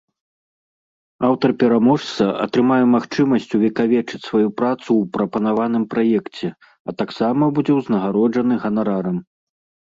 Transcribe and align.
Аўтар-пераможца 1.27 2.23
атрымае 2.45 2.79
магчымасць 2.95 3.53
увекавечыць 3.57 4.21
сваю 4.29 4.47
працу 4.63 4.87
ў 4.87 5.03
прапанаваным 5.19 5.85
праекце, 5.93 6.47
а 6.89 6.97
таксама 7.03 7.43
будзе 7.61 7.73
ўзнагароджаны 7.83 8.61
ганарарам. 8.67 9.17